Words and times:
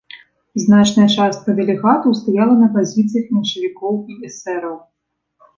Значная 0.61 1.05
частка 1.15 1.53
дэлегатаў 1.59 2.15
стаяла 2.21 2.55
на 2.63 2.71
пазіцыях 2.79 3.25
меншавікоў 3.37 3.93
і 4.15 4.19
эсэраў. 4.31 4.75